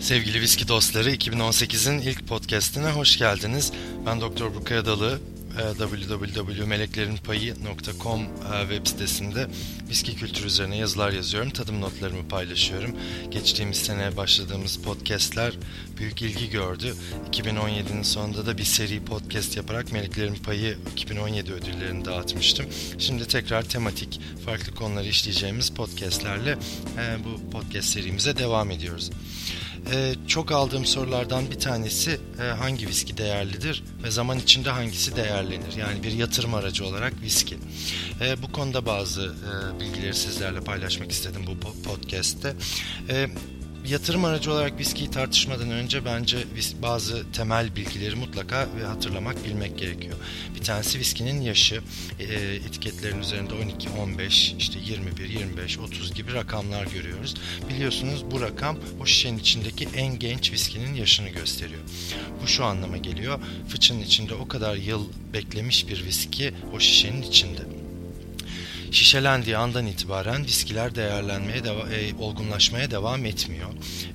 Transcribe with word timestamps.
Sevgili 0.00 0.40
viski 0.40 0.68
dostları 0.68 1.10
2018'in 1.10 1.98
ilk 1.98 2.28
podcastine 2.28 2.90
hoş 2.90 3.18
geldiniz. 3.18 3.72
Ben 4.06 4.20
Doktor 4.20 4.54
Burkay 4.54 4.78
Adalı 4.78 5.20
e, 5.58 5.62
www.meleklerinpayi.com 5.78 8.22
e, 8.22 8.26
web 8.60 8.86
sitesinde 8.86 9.46
viski 9.88 10.16
kültürü 10.16 10.46
üzerine 10.46 10.76
yazılar 10.76 11.10
yazıyorum. 11.10 11.50
Tadım 11.50 11.80
notlarımı 11.80 12.28
paylaşıyorum. 12.28 12.96
Geçtiğimiz 13.30 13.76
sene 13.76 14.16
başladığımız 14.16 14.76
podcastler 14.76 15.54
büyük 15.98 16.22
ilgi 16.22 16.50
gördü. 16.50 16.94
2017'nin 17.32 18.02
sonunda 18.02 18.46
da 18.46 18.58
bir 18.58 18.64
seri 18.64 19.04
podcast 19.04 19.56
yaparak 19.56 19.92
Meleklerin 19.92 20.34
Payı 20.34 20.78
2017 20.92 21.52
ödüllerini 21.52 22.04
dağıtmıştım. 22.04 22.66
Şimdi 22.98 23.28
tekrar 23.28 23.62
tematik 23.62 24.20
farklı 24.46 24.74
konuları 24.74 25.08
işleyeceğimiz 25.08 25.70
podcastlerle 25.70 26.58
e, 26.98 27.16
bu 27.24 27.50
podcast 27.50 27.88
serimize 27.88 28.36
devam 28.36 28.70
ediyoruz. 28.70 29.10
Ee, 29.92 30.14
çok 30.26 30.52
aldığım 30.52 30.86
sorulardan 30.86 31.50
bir 31.50 31.58
tanesi 31.58 32.20
e, 32.40 32.42
hangi 32.42 32.88
viski 32.88 33.16
değerlidir 33.16 33.84
ve 34.02 34.10
zaman 34.10 34.38
içinde 34.38 34.70
hangisi 34.70 35.16
değerlenir? 35.16 35.76
Yani 35.78 36.02
bir 36.02 36.12
yatırım 36.12 36.54
aracı 36.54 36.86
olarak 36.86 37.22
viski. 37.22 37.58
E, 38.20 38.42
bu 38.42 38.52
konuda 38.52 38.86
bazı 38.86 39.22
e, 39.22 39.80
bilgileri 39.80 40.14
sizlerle 40.14 40.60
paylaşmak 40.60 41.12
istedim 41.12 41.42
bu 41.46 41.82
podcast'te. 41.82 42.54
E, 43.08 43.26
yatırım 43.88 44.24
aracı 44.24 44.52
olarak 44.52 44.78
viskiyi 44.78 45.10
tartışmadan 45.10 45.70
önce 45.70 46.04
bence 46.04 46.38
bazı 46.82 47.32
temel 47.32 47.76
bilgileri 47.76 48.16
mutlaka 48.16 48.68
ve 48.80 48.84
hatırlamak, 48.84 49.44
bilmek 49.44 49.78
gerekiyor. 49.78 50.16
Bir 50.54 50.64
tanesi 50.64 50.98
viskinin 50.98 51.40
yaşı, 51.40 51.82
e, 52.20 52.24
etiketlerin 52.54 53.20
üzerinde 53.20 53.54
12, 53.54 53.88
15, 53.88 54.54
işte 54.58 54.78
21, 54.84 55.28
25, 55.28 55.78
30 55.78 56.14
gibi 56.14 56.34
rakamlar 56.34 56.86
görüyoruz. 56.86 57.34
Biliyorsunuz 57.68 58.24
bu 58.30 58.40
rakam 58.40 58.76
o 59.00 59.06
şişenin 59.06 59.38
içindeki 59.38 59.88
en 59.96 60.18
genç 60.18 60.52
viskinin 60.52 60.94
yaşını 60.94 61.28
gösteriyor. 61.28 61.82
Bu 62.42 62.46
şu 62.46 62.64
anlama 62.64 62.96
geliyor. 62.96 63.40
Fıçının 63.68 64.00
içinde 64.00 64.34
o 64.34 64.48
kadar 64.48 64.76
yıl 64.76 65.08
beklemiş 65.32 65.88
bir 65.88 66.04
viski 66.04 66.54
o 66.74 66.80
şişenin 66.80 67.22
içinde. 67.22 67.60
Şişelendiği 68.90 69.56
andan 69.56 69.86
itibaren 69.86 70.44
viskiler 70.44 70.94
değerlenmeye, 70.94 71.58
deva- 71.58 71.92
e, 71.94 72.14
olgunlaşmaya 72.18 72.90
devam 72.90 73.24
etmiyor. 73.26 73.68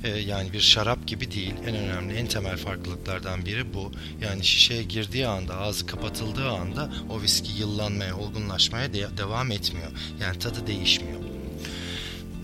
E, 0.04 0.10
yani 0.10 0.54
bir 0.54 0.60
şarap 0.62 1.08
gibi 1.08 1.32
değil. 1.32 1.54
En 1.68 1.76
önemli, 1.76 2.14
en 2.14 2.28
temel 2.28 2.58
farklılıklardan 2.58 3.46
biri 3.46 3.74
bu. 3.74 3.92
Yani 4.22 4.44
şişeye 4.46 4.84
girdiği 4.84 5.28
anda, 5.28 5.58
ağzı 5.58 5.86
kapatıldığı 5.86 6.50
anda 6.50 6.90
o 7.10 7.22
viski 7.22 7.52
yıllanmaya, 7.60 8.18
olgunlaşmaya 8.18 8.94
de- 8.94 9.18
devam 9.18 9.52
etmiyor. 9.52 9.92
Yani 10.22 10.40
tadı 10.40 10.68
değişmiyor. 10.68 11.20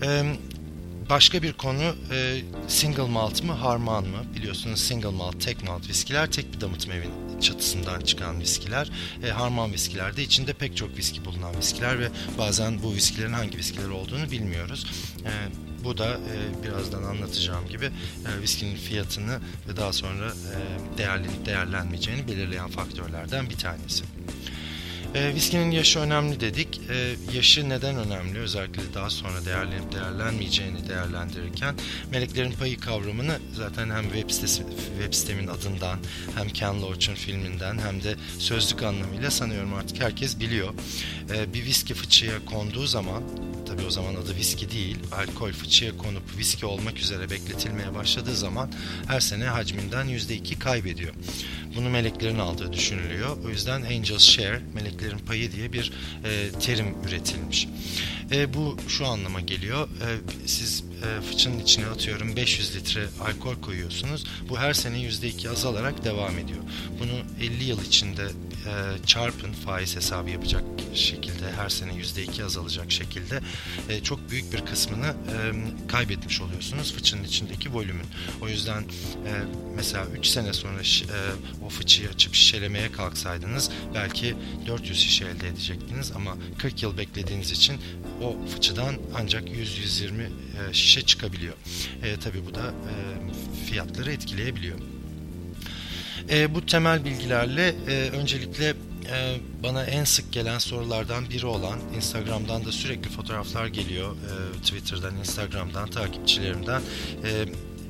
E, 0.02 0.22
Başka 1.10 1.42
bir 1.42 1.52
konu 1.52 1.82
e, 2.12 2.40
single 2.68 3.02
malt 3.08 3.42
mı 3.44 3.52
harman 3.52 4.04
mı? 4.04 4.16
Biliyorsunuz 4.36 4.80
single 4.80 5.08
malt, 5.08 5.40
tek 5.44 5.62
malt 5.64 5.88
viskiler 5.88 6.30
tek 6.30 6.54
bir 6.54 6.60
damıtma 6.60 6.94
evin 6.94 7.10
çatısından 7.42 8.00
çıkan 8.00 8.40
viskiler. 8.40 8.90
E, 9.24 9.30
harman 9.30 9.72
viskilerde 9.72 10.22
içinde 10.22 10.52
pek 10.52 10.76
çok 10.76 10.96
viski 10.96 11.24
bulunan 11.24 11.56
viskiler 11.58 11.98
ve 11.98 12.08
bazen 12.38 12.82
bu 12.82 12.94
viskilerin 12.94 13.32
hangi 13.32 13.58
viskiler 13.58 13.88
olduğunu 13.88 14.30
bilmiyoruz. 14.30 14.86
E, 15.24 15.32
bu 15.84 15.98
da 15.98 16.08
e, 16.08 16.64
birazdan 16.64 17.02
anlatacağım 17.02 17.68
gibi 17.68 17.84
e, 17.84 18.42
viskinin 18.42 18.76
fiyatını 18.76 19.38
ve 19.68 19.76
daha 19.76 19.92
sonra 19.92 20.28
e, 20.28 20.98
değerlenip 20.98 21.46
değerlenmeyeceğini 21.46 22.28
belirleyen 22.28 22.68
faktörlerden 22.68 23.50
bir 23.50 23.56
tanesi. 23.56 24.04
E, 25.14 25.34
viskinin 25.34 25.70
yaşı 25.70 25.98
önemli 25.98 26.40
dedik. 26.40 26.80
E, 26.90 27.16
yaşı 27.36 27.68
neden 27.68 27.96
önemli? 27.96 28.38
Özellikle 28.38 28.94
daha 28.94 29.10
sonra 29.10 29.44
değerlenip 29.44 29.92
değerlenmeyeceğini 29.92 30.88
değerlendirirken 30.88 31.74
meleklerin 32.10 32.52
payı 32.52 32.80
kavramını 32.80 33.38
zaten 33.52 33.90
hem 33.90 34.02
web 34.02 34.30
sitesi 34.30 34.62
web 34.98 35.14
sitemin 35.14 35.46
adından 35.46 35.98
hem 36.34 36.48
Ken 36.48 36.82
Loach'un 36.82 37.14
filminden 37.14 37.78
hem 37.78 38.02
de 38.02 38.14
sözlük 38.38 38.82
anlamıyla 38.82 39.30
sanıyorum 39.30 39.74
artık 39.74 40.00
herkes 40.00 40.40
biliyor. 40.40 40.74
E, 41.34 41.54
bir 41.54 41.64
viski 41.64 41.94
fıçıya 41.94 42.44
konduğu 42.44 42.86
zaman 42.86 43.22
tabii 43.72 43.86
o 43.86 43.90
zaman 43.90 44.14
adı 44.14 44.36
viski 44.36 44.70
değil, 44.70 44.98
alkol 45.12 45.52
fıçıya 45.52 45.96
konup 45.96 46.38
viski 46.38 46.66
olmak 46.66 46.98
üzere 46.98 47.30
bekletilmeye 47.30 47.94
başladığı 47.94 48.36
zaman 48.36 48.72
her 49.06 49.20
sene 49.20 49.44
hacminden 49.44 50.06
%2 50.06 50.58
kaybediyor. 50.58 51.14
Bunu 51.76 51.90
meleklerin 51.90 52.38
aldığı 52.38 52.72
düşünülüyor. 52.72 53.36
O 53.44 53.48
yüzden 53.48 53.82
Angel's 53.82 54.22
Share, 54.22 54.62
meleklerin 54.74 55.18
payı 55.18 55.52
diye 55.52 55.72
bir 55.72 55.92
e, 56.24 56.50
terim 56.60 56.94
üretilmiş. 57.08 57.68
E, 58.32 58.54
bu 58.54 58.76
şu 58.88 59.06
anlama 59.06 59.40
geliyor. 59.40 59.88
E, 59.88 60.08
siz 60.46 60.84
fıçının 61.28 61.58
içine 61.58 61.86
atıyorum 61.86 62.36
500 62.36 62.76
litre 62.76 63.06
alkol 63.20 63.54
koyuyorsunuz. 63.54 64.24
Bu 64.48 64.58
her 64.58 64.74
sene 64.74 64.96
%2 64.96 65.50
azalarak 65.50 66.04
devam 66.04 66.38
ediyor. 66.38 66.60
Bunu 67.00 67.44
50 67.46 67.64
yıl 67.64 67.84
içinde 67.84 68.22
e, 68.66 69.06
çarpın 69.06 69.52
faiz 69.52 69.96
hesabı 69.96 70.30
yapacak 70.30 70.64
şekilde 70.94 71.52
her 71.52 71.68
sene 71.68 71.92
%2 71.92 72.44
azalacak 72.44 72.92
şekilde 72.92 73.40
e, 73.88 74.02
çok 74.02 74.30
büyük 74.30 74.52
bir 74.52 74.60
kısmını 74.60 75.06
e, 75.06 75.52
kaybetmiş 75.88 76.40
oluyorsunuz 76.40 76.94
fıçının 76.94 77.24
içindeki 77.24 77.74
volümün. 77.74 78.06
O 78.40 78.48
yüzden 78.48 78.82
e, 78.82 79.32
mesela 79.76 80.06
3 80.18 80.26
sene 80.26 80.52
sonra 80.52 80.80
e, 80.80 81.20
o 81.66 81.68
fıçıyı 81.68 82.08
açıp 82.08 82.34
şişelemeye 82.34 82.92
kalksaydınız 82.92 83.70
belki 83.94 84.34
400 84.66 85.00
şişe 85.00 85.24
elde 85.24 85.48
edecektiniz 85.48 86.12
ama 86.12 86.36
40 86.58 86.82
yıl 86.82 86.98
beklediğiniz 86.98 87.50
için 87.50 87.80
o 88.22 88.36
fıçıdan 88.54 88.94
ancak 89.14 89.48
100-120 89.48 90.22
e, 90.22 90.72
şişe 90.92 91.06
çıkabiliyor. 91.06 91.54
E, 92.02 92.16
tabii 92.16 92.46
bu 92.46 92.54
da 92.54 92.60
e, 92.66 92.94
fiyatları 93.66 94.12
etkileyebiliyor. 94.12 94.78
E, 96.30 96.54
bu 96.54 96.66
temel 96.66 97.04
bilgilerle 97.04 97.74
e, 97.88 98.10
öncelikle 98.10 98.68
e, 99.12 99.36
bana 99.62 99.84
en 99.84 100.04
sık 100.04 100.32
gelen 100.32 100.58
sorulardan 100.58 101.30
biri 101.30 101.46
olan 101.46 101.78
Instagram'dan 101.96 102.64
da 102.64 102.72
sürekli 102.72 103.10
fotoğraflar 103.10 103.66
geliyor. 103.66 104.16
E, 104.16 104.58
Twitter'dan, 104.58 105.16
Instagram'dan, 105.16 105.90
takipçilerimden. 105.90 106.82
E, 107.24 107.30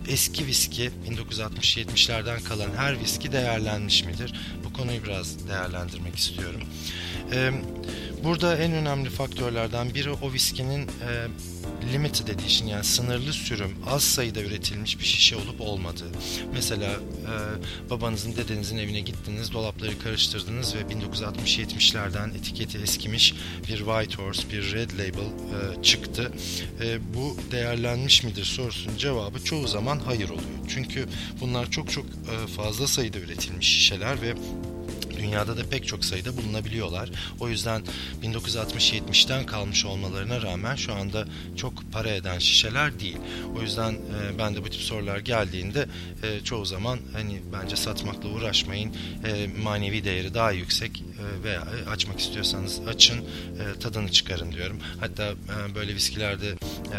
eski 0.09 0.47
viski 0.47 0.91
1960-70'lerden 1.09 2.43
kalan 2.43 2.71
her 2.77 3.01
viski 3.01 3.33
değerlenmiş 3.33 4.05
midir? 4.05 4.35
Bu 4.65 4.73
konuyu 4.73 5.05
biraz 5.05 5.49
değerlendirmek 5.49 6.17
istiyorum. 6.17 6.61
E, 7.33 7.51
burada 8.25 8.57
en 8.57 8.73
önemli 8.73 9.11
faktörlerden 9.11 9.95
biri 9.95 10.11
o 10.11 10.33
viskinin 10.33 10.83
e, 10.83 11.29
limited 11.93 12.29
edition 12.29 12.69
yani 12.69 12.85
sınırlı 12.85 13.33
sürüm 13.33 13.77
az 13.87 14.03
sayıda 14.03 14.41
üretilmiş 14.41 14.99
bir 14.99 15.05
şişe 15.05 15.37
olup 15.37 15.61
olmadığı. 15.61 16.11
Mesela 16.55 16.91
e, 16.91 17.91
babanızın 17.91 18.37
dedenizin 18.37 18.79
evine 18.79 19.01
gittiniz 19.01 19.53
dolapları 19.53 19.99
karıştırdınız 19.99 20.75
ve 20.75 20.81
1960-70'lerden 20.81 22.35
etiketi 22.35 22.79
eskimiş 22.79 23.35
bir 23.69 23.77
White 23.77 24.23
Horse 24.23 24.51
bir 24.51 24.73
Red 24.73 24.91
Label 24.91 25.27
e, 25.27 25.83
çıktı. 25.83 26.33
E, 26.81 27.15
bu 27.15 27.37
değerlenmiş 27.53 28.25
midir 28.25 28.45
sorusunun 28.45 28.97
cevabı 28.97 29.45
çoğu 29.45 29.69
zaman 29.69 29.99
hayır 29.99 30.29
oluyor. 30.29 30.43
Çünkü 30.69 31.09
bunlar 31.41 31.71
çok 31.71 31.91
çok 31.91 32.07
e, 32.07 32.47
fazla 32.47 32.87
sayıda 32.87 33.19
üretilmiş 33.19 33.69
şişeler 33.69 34.23
ve 34.23 34.35
dünyada 35.17 35.57
da 35.57 35.63
pek 35.71 35.87
çok 35.87 36.05
sayıda 36.05 36.37
bulunabiliyorlar. 36.37 37.11
O 37.41 37.49
yüzden 37.49 37.83
1960-70'ten 38.23 39.47
kalmış 39.47 39.85
olmalarına 39.85 40.43
rağmen 40.43 40.77
şu 40.77 40.95
anda 40.95 41.25
çok 41.57 41.93
para 41.93 42.11
eden 42.11 42.39
şişeler 42.39 43.01
değil. 43.01 43.19
O 43.59 43.63
yüzden 43.63 43.93
e, 43.93 44.39
ben 44.39 44.55
de 44.55 44.65
bu 44.65 44.71
tip 44.71 44.81
sorular 44.81 45.19
geldiğinde 45.19 45.87
e, 46.23 46.41
çoğu 46.45 46.65
zaman 46.65 46.99
hani 47.13 47.43
bence 47.53 47.77
satmakla 47.77 48.29
uğraşmayın. 48.29 48.93
E, 49.25 49.47
manevi 49.63 50.05
değeri 50.05 50.35
daha 50.35 50.53
yüksek 50.53 51.01
e, 51.01 51.45
veya 51.45 51.67
açmak 51.91 52.21
istiyorsanız 52.21 52.81
açın, 52.89 53.19
e, 53.19 53.79
tadını 53.81 54.13
çıkarın 54.13 54.53
diyorum. 54.53 54.79
Hatta 55.01 55.25
e, 55.25 55.75
böyle 55.75 55.95
viskilerde 55.95 56.49
e, 56.49 56.99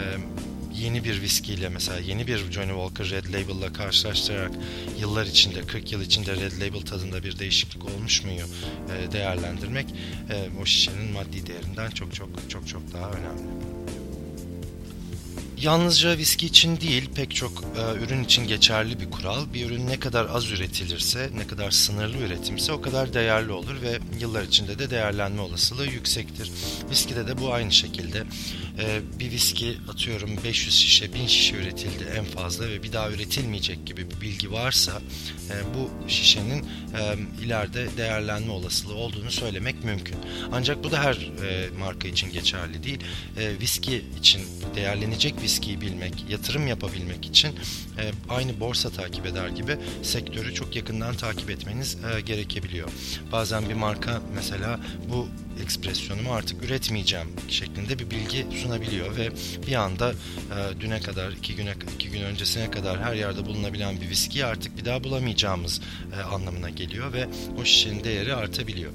yeni 0.75 1.03
bir 1.03 1.21
viskiyle 1.21 1.69
mesela 1.69 1.99
yeni 1.99 2.27
bir 2.27 2.51
Johnny 2.51 2.71
Walker 2.71 3.09
Red 3.09 3.25
Label'la 3.25 3.73
karşılaştırarak 3.73 4.51
yıllar 4.99 5.25
içinde 5.25 5.61
40 5.61 5.91
yıl 5.91 6.01
içinde 6.01 6.35
Red 6.35 6.61
Label 6.61 6.81
tadında 6.81 7.23
bir 7.23 7.39
değişiklik 7.39 7.85
olmuş 7.85 8.23
muyu 8.23 8.45
e, 8.97 9.11
değerlendirmek 9.11 9.85
e, 10.29 10.61
o 10.61 10.65
şişenin 10.65 11.11
maddi 11.11 11.47
değerinden 11.47 11.89
çok 11.89 12.15
çok 12.15 12.29
çok 12.49 12.67
çok 12.67 12.93
daha 12.93 13.11
önemli. 13.11 13.43
Yalnızca 15.63 16.17
viski 16.17 16.45
için 16.45 16.81
değil 16.81 17.09
pek 17.15 17.35
çok 17.35 17.63
e, 17.63 18.03
ürün 18.03 18.23
için 18.23 18.47
geçerli 18.47 18.99
bir 18.99 19.11
kural. 19.11 19.53
Bir 19.53 19.65
ürün 19.65 19.87
ne 19.87 19.99
kadar 19.99 20.25
az 20.29 20.51
üretilirse, 20.51 21.29
ne 21.35 21.47
kadar 21.47 21.71
sınırlı 21.71 22.17
üretimse 22.17 22.71
o 22.71 22.81
kadar 22.81 23.13
değerli 23.13 23.51
olur 23.51 23.81
ve 23.81 23.99
yıllar 24.19 24.43
içinde 24.43 24.79
de 24.79 24.89
değerlenme 24.89 25.41
olasılığı 25.41 25.85
yüksektir. 25.85 26.51
Viskide 26.89 27.27
de 27.27 27.37
bu 27.37 27.53
aynı 27.53 27.71
şekilde. 27.71 28.23
E, 28.79 29.01
bir 29.19 29.31
viski 29.31 29.77
atıyorum 29.89 30.29
500 30.43 30.75
şişe 30.75 31.13
1000 31.13 31.27
şişe 31.27 31.55
üretildi 31.55 32.03
en 32.17 32.25
fazla 32.25 32.69
ve 32.69 32.83
bir 32.83 32.93
daha 32.93 33.11
üretilmeyecek 33.11 33.85
gibi 33.85 34.11
bir 34.11 34.21
bilgi 34.21 34.51
varsa 34.51 35.01
e, 35.49 35.53
bu 35.75 36.09
şişenin 36.09 36.63
e, 36.63 37.15
ileride 37.45 37.87
değerlenme 37.97 38.51
olasılığı 38.51 38.95
olduğunu 38.95 39.31
söylemek 39.31 39.83
mümkün. 39.83 40.17
Ancak 40.51 40.83
bu 40.83 40.91
da 40.91 41.03
her 41.03 41.13
e, 41.15 41.69
marka 41.79 42.07
için 42.07 42.31
geçerli 42.31 42.83
değil. 42.83 42.99
E, 43.37 43.59
viski 43.59 44.05
için 44.19 44.41
değerlenecek 44.75 45.41
viskiyi 45.41 45.81
bilmek, 45.81 46.25
yatırım 46.29 46.67
yapabilmek 46.67 47.25
için 47.25 47.49
e, 47.97 48.11
aynı 48.29 48.59
borsa 48.59 48.89
takip 48.89 49.25
eder 49.25 49.47
gibi 49.49 49.77
sektörü 50.03 50.53
çok 50.53 50.75
yakından 50.75 51.15
takip 51.15 51.49
etmeniz 51.49 51.97
e, 52.15 52.21
gerekebiliyor. 52.21 52.89
Bazen 53.31 53.69
bir 53.69 53.73
marka 53.73 54.21
mesela 54.35 54.79
bu 55.09 55.27
ekspresyonumu 55.63 56.33
artık 56.33 56.63
üretmeyeceğim 56.63 57.27
şeklinde 57.49 57.99
bir 57.99 58.09
bilgi 58.09 58.47
sunabiliyor 58.61 59.17
ve 59.17 59.29
bir 59.67 59.75
anda 59.75 60.11
e, 60.11 60.81
düne 60.81 60.99
kadar 60.99 61.31
iki 61.31 61.55
güne 61.55 61.73
iki 61.95 62.09
gün 62.09 62.21
öncesine 62.21 62.71
kadar 62.71 63.01
her 63.01 63.13
yerde 63.13 63.45
bulunabilen 63.45 64.01
bir 64.01 64.09
viskiyi 64.09 64.45
artık 64.45 64.77
bir 64.77 64.85
daha 64.85 65.03
bulamayacağımız 65.03 65.81
e, 66.17 66.21
anlamına 66.21 66.69
geliyor 66.69 67.13
ve 67.13 67.27
o 67.61 67.65
şişenin 67.65 68.03
değeri 68.03 68.35
artabiliyor. 68.35 68.91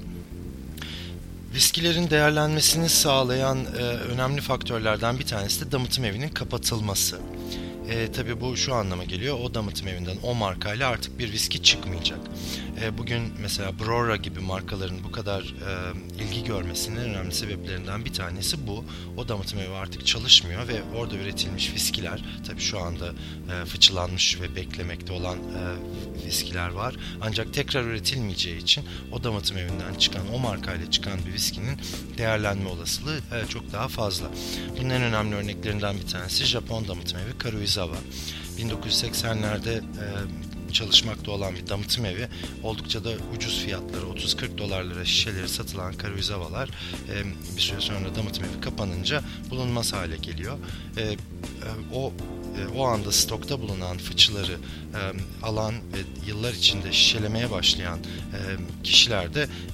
Viskilerin 1.55 2.09
değerlenmesini 2.09 2.89
sağlayan 2.89 3.65
e, 3.65 3.81
önemli 3.81 4.41
faktörlerden 4.41 5.19
bir 5.19 5.25
tanesi 5.25 5.65
de 5.65 5.71
damıtım 5.71 6.05
evinin 6.05 6.29
kapatılması. 6.29 7.19
E, 7.89 8.11
tabii 8.11 8.41
bu 8.41 8.57
şu 8.57 8.75
anlama 8.75 9.03
geliyor. 9.03 9.39
O 9.39 9.53
damıtım 9.53 9.87
evinden 9.87 10.17
o 10.23 10.35
markayla 10.35 10.89
artık 10.89 11.19
bir 11.19 11.31
viski 11.31 11.63
çıkmayacak. 11.63 12.19
E, 12.81 12.97
bugün 12.97 13.21
mesela 13.41 13.79
Brora 13.79 14.15
gibi 14.15 14.39
markaların 14.39 15.03
bu 15.03 15.11
kadar 15.11 15.41
e, 15.41 16.23
ilgi 16.23 16.43
görmesinin 16.43 16.97
önemli 16.97 17.35
sebeplerinden 17.35 18.05
bir 18.05 18.13
tanesi 18.13 18.67
bu. 18.67 18.85
O 19.17 19.27
damıtım 19.27 19.59
evi 19.59 19.73
artık 19.73 20.05
çalışmıyor 20.05 20.67
ve 20.67 20.81
orada 20.95 21.15
üretilmiş 21.15 21.73
viskiler 21.73 22.23
tabii 22.47 22.61
şu 22.61 22.79
anda 22.79 23.13
e, 23.53 23.65
fıçılanmış 23.65 24.41
ve 24.41 24.55
beklemekte 24.55 25.13
olan 25.13 25.37
e, 25.37 25.61
viskiler 26.25 26.69
var. 26.69 26.95
Ancak 27.21 27.53
tekrar 27.53 27.83
üretilmeyeceği 27.83 28.57
için 28.57 28.83
o 29.11 29.23
damıtım 29.23 29.57
evinden 29.57 29.93
çıkan 29.93 30.33
o 30.33 30.39
markayla 30.39 30.91
çıkan 30.91 31.19
bir 31.27 31.33
viskinin 31.33 31.77
değerlenme 32.17 32.69
olasılığı 32.69 33.17
e, 33.17 33.47
çok 33.49 33.71
daha 33.71 33.87
fazla. 33.87 34.27
Bunun 34.79 34.89
en 34.89 35.01
önemli 35.01 35.35
örneklerinden 35.35 35.95
bir 35.95 36.07
tanesi 36.07 36.45
Japon 36.45 36.87
damıtım 36.87 37.19
evi 37.19 37.37
Karuizawa. 37.79 37.97
1980'lerde 38.57 39.77
e, 39.77 40.73
çalışmakta 40.73 41.31
olan 41.31 41.55
bir 41.55 41.67
damıtım 41.67 42.05
evi 42.05 42.27
oldukça 42.63 43.03
da 43.03 43.09
ucuz 43.35 43.59
fiyatları 43.59 44.05
30-40 44.05 44.57
dolarlara 44.57 45.05
şişeleri 45.05 45.49
satılan 45.49 45.93
Karuyzavalar 45.93 46.69
e, 47.09 47.23
bir 47.55 47.61
süre 47.61 47.81
sonra 47.81 48.15
damıtım 48.15 48.43
evi 48.43 48.61
kapanınca 48.61 49.21
bulunmaz 49.49 49.93
hale 49.93 50.17
geliyor. 50.17 50.57
E, 50.97 51.01
e, 51.01 51.15
o 51.93 52.13
o 52.75 52.85
anda 52.85 53.11
stokta 53.11 53.61
bulunan 53.61 53.97
fıçıları 53.97 54.53
e, 54.53 55.01
alan 55.45 55.73
ve 55.73 56.27
yıllar 56.27 56.53
içinde 56.53 56.91
şişelemeye 56.91 57.51
başlayan 57.51 57.99
e, 57.99 58.39
kişiler 58.83 59.19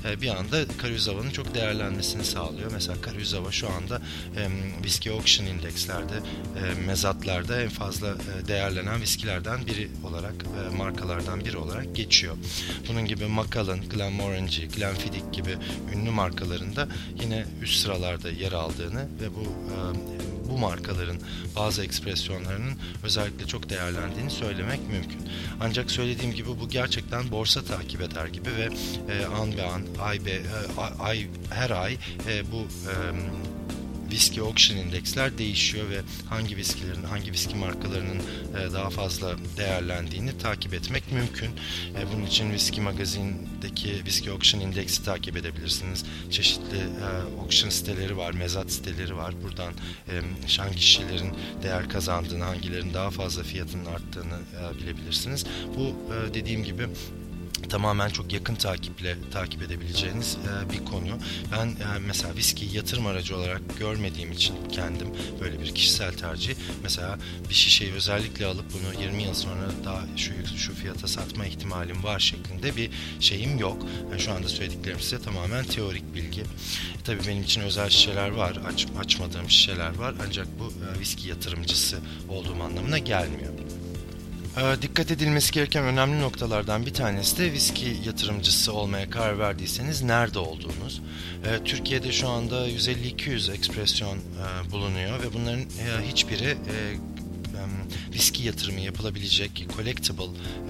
e, 0.05 0.21
bir 0.21 0.29
anda 0.29 0.67
Karuyzava'nın 0.77 1.29
çok 1.29 1.55
değerlenmesini 1.55 2.25
sağlıyor. 2.25 2.71
Mesela 2.71 3.01
Karuyzava 3.01 3.51
şu 3.51 3.69
anda 3.69 4.01
e, 4.37 4.47
Whiskey 4.75 5.13
Auction 5.13 5.45
indekslerde, 5.45 6.15
e, 6.15 6.85
mezatlarda 6.85 7.61
en 7.61 7.69
fazla 7.69 8.07
e, 8.07 8.47
değerlenen 8.47 9.01
viskilerden 9.01 9.65
biri 9.65 9.89
olarak, 10.03 10.33
e, 10.33 10.75
markalardan 10.75 11.45
biri 11.45 11.57
olarak 11.57 11.95
geçiyor. 11.95 12.37
Bunun 12.89 13.05
gibi 13.05 13.25
Macallan, 13.25 13.81
Glenmorangie, 13.81 14.65
Glenfiddich 14.65 15.31
gibi 15.31 15.57
ünlü 15.95 16.09
markalarında 16.09 16.87
yine 17.21 17.45
üst 17.61 17.81
sıralarda 17.81 18.29
yer 18.29 18.51
aldığını 18.51 19.07
ve 19.21 19.35
bu 19.35 19.41
e, 19.41 20.14
bu 20.49 20.57
markaların 20.57 21.17
bazı 21.55 21.83
ekspresyonlarının 21.83 22.77
özellikle 23.03 23.47
çok 23.47 23.69
değerlendiğini 23.69 24.31
söylemek 24.31 24.79
mümkün. 24.89 25.29
Ancak 25.61 25.91
söylediğim 25.91 26.35
gibi 26.35 26.47
bu 26.47 26.69
gerçekten 26.69 27.31
borsa 27.31 27.63
takip 27.63 28.01
eder 28.01 28.25
gibi 28.25 28.49
ve 28.55 28.69
e, 29.13 29.25
an 29.25 29.57
be 29.57 29.63
an, 29.63 29.81
ay 30.01 30.25
be, 30.25 30.31
e, 30.31 30.41
ay 30.99 31.27
her 31.49 31.69
ay 31.69 31.97
e, 32.27 32.51
bu 32.51 32.57
e, 32.61 32.93
viski 34.15 34.41
auction 34.41 34.77
indeksler 34.77 35.37
değişiyor 35.37 35.89
ve 35.89 36.01
hangi 36.29 36.57
viskilerin, 36.57 37.03
hangi 37.03 37.31
viski 37.31 37.55
markalarının 37.55 38.19
e, 38.19 38.73
daha 38.73 38.89
fazla 38.89 39.35
değerlendiğini 39.57 40.37
takip 40.37 40.73
etmek 40.73 41.11
mümkün. 41.11 41.51
E, 41.99 42.13
bunun 42.13 42.25
için 42.25 42.51
Viski 42.51 42.81
Magazine'deki 42.81 44.05
Viski 44.05 44.31
Auction 44.31 44.61
indeksi 44.61 45.05
takip 45.05 45.37
edebilirsiniz. 45.37 46.05
Çeşitli 46.31 46.77
e, 46.77 47.41
auction 47.41 47.69
siteleri 47.69 48.17
var, 48.17 48.31
mezat 48.31 48.71
siteleri 48.71 49.17
var. 49.17 49.33
Buradan 49.43 49.73
hangi 50.57 50.75
kişilerin 50.75 51.33
değer 51.63 51.89
kazandığını, 51.89 52.43
hangilerinin 52.43 52.93
daha 52.93 53.09
fazla 53.09 53.43
fiyatının 53.43 53.85
arttığını 53.85 54.39
bilebilirsiniz. 54.81 55.45
Bu 55.77 55.95
dediğim 56.33 56.63
gibi 56.63 56.87
tamamen 57.69 58.09
çok 58.09 58.33
yakın 58.33 58.55
takiple 58.55 59.17
takip 59.33 59.61
edebileceğiniz 59.61 60.37
e, 60.37 60.73
bir 60.73 60.85
konu. 60.85 61.19
Ben 61.51 61.67
e, 61.67 61.99
mesela 62.07 62.35
viskiyi 62.35 62.75
yatırım 62.75 63.05
aracı 63.05 63.37
olarak 63.37 63.61
görmediğim 63.79 64.31
için 64.31 64.55
kendim 64.71 65.07
böyle 65.41 65.61
bir 65.61 65.75
kişisel 65.75 66.13
tercih. 66.13 66.55
Mesela 66.83 67.19
bir 67.49 67.53
şişeyi 67.53 67.93
özellikle 67.93 68.45
alıp 68.45 68.65
bunu 68.73 69.01
20 69.01 69.23
yıl 69.23 69.33
sonra 69.33 69.71
daha 69.85 70.01
şu 70.17 70.57
şu 70.57 70.75
fiyata 70.75 71.07
satma 71.07 71.45
ihtimalim 71.45 72.03
var 72.03 72.19
şeklinde 72.19 72.75
bir 72.75 72.89
şeyim 73.19 73.57
yok. 73.57 73.85
Yani 74.11 74.21
şu 74.21 74.31
anda 74.31 74.47
söylediklerim 74.47 74.99
size 74.99 75.21
tamamen 75.21 75.65
teorik 75.65 76.15
bilgi. 76.15 76.41
E, 76.41 76.45
tabii 77.03 77.27
benim 77.27 77.43
için 77.43 77.61
özel 77.61 77.89
şişeler 77.89 78.29
var, 78.29 78.59
aç, 78.67 78.87
açmadığım 78.99 79.49
şişeler 79.49 79.95
var. 79.95 80.15
Ancak 80.27 80.47
bu 80.59 80.63
e, 80.65 80.99
viski 80.99 81.29
yatırımcısı 81.29 81.97
olduğum 82.29 82.63
anlamına 82.63 82.97
gelmiyor. 82.97 83.53
Ee, 84.57 84.81
dikkat 84.81 85.11
edilmesi 85.11 85.51
gereken 85.51 85.83
önemli 85.83 86.21
noktalardan 86.21 86.85
bir 86.85 86.93
tanesi 86.93 87.37
de 87.37 87.51
viski 87.51 87.97
yatırımcısı 88.05 88.73
olmaya 88.73 89.09
karar 89.09 89.39
verdiyseniz 89.39 90.01
nerede 90.01 90.39
olduğunuz. 90.39 91.01
Ee, 91.45 91.63
Türkiye'de 91.63 92.11
şu 92.11 92.27
anda 92.27 92.69
150-200 92.69 93.53
ekspresyon 93.53 94.17
e, 94.17 94.71
bulunuyor 94.71 95.23
ve 95.23 95.33
bunların 95.33 95.61
e, 95.61 96.07
hiçbiri 96.07 96.49
e, 96.49 96.75
viski 98.13 98.43
yatırımı 98.43 98.79
yapılabilecek 98.79 99.67
collectible, 99.75 100.23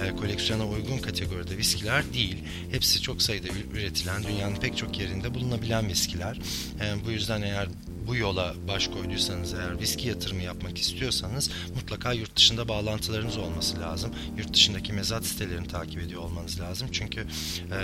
e, 0.05 0.15
koleksiyona 0.15 0.67
uygun 0.67 0.97
kategoride 0.97 1.57
viskiler 1.57 2.13
değil. 2.13 2.37
Hepsi 2.71 3.01
çok 3.01 3.21
sayıda 3.21 3.47
üretilen, 3.73 4.23
dünyanın 4.23 4.55
pek 4.55 4.77
çok 4.77 4.99
yerinde 4.99 5.33
bulunabilen 5.33 5.87
viskiler. 5.87 6.37
E, 6.81 7.05
bu 7.05 7.11
yüzden 7.11 7.41
eğer 7.41 7.67
bu 8.07 8.15
yola 8.15 8.53
baş 8.67 8.87
koyduysanız 8.87 9.53
eğer 9.53 9.79
viski 9.79 10.07
yatırımı 10.07 10.41
yapmak 10.41 10.77
istiyorsanız 10.77 11.49
mutlaka 11.75 12.13
yurt 12.13 12.35
dışında 12.35 12.67
bağlantılarınız 12.67 13.37
olması 13.37 13.79
lazım. 13.79 14.11
Yurt 14.37 14.53
dışındaki 14.53 14.93
mezat 14.93 15.25
sitelerini 15.25 15.67
takip 15.67 16.01
ediyor 16.01 16.21
olmanız 16.21 16.59
lazım. 16.59 16.87
Çünkü 16.91 17.21
e, 17.21 17.77